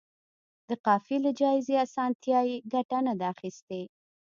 د 0.69 0.71
قافیې 0.85 1.17
له 1.25 1.31
جائزې 1.41 1.75
اسانتیا 1.85 2.39
یې 2.49 2.55
ګټه 2.73 2.99
نه 3.07 3.13
ده 3.19 3.25
اخیستې. 3.33 3.81